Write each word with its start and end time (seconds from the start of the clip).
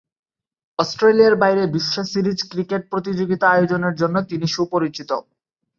অস্ট্রেলিয়ার 0.79 1.35
বাইরে 1.35 1.63
বিশ্ব 1.67 1.95
সিরিজ 2.03 2.39
ক্রিকেট 2.51 2.81
প্রতিযোগিতা 2.89 3.45
আয়োজনের 3.49 3.93
জন্য 3.95 4.15
তিনি 4.29 4.45
সুপরিচিত। 4.47 5.09